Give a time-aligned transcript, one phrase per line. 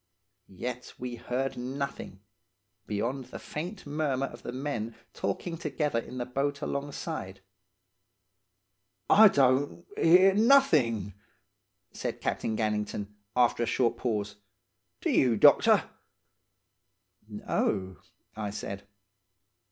[0.47, 2.21] "Yet we heard nothing,
[2.87, 7.41] beyond the faint murmur of the men talking together in the boat alongside.
[9.11, 11.13] "'I don't, hear nothing,'
[11.93, 14.37] said Captain Gannington, after a short pause.
[15.01, 15.83] 'Do you, doctor?'
[17.29, 17.97] "'No,'
[18.35, 18.87] I said.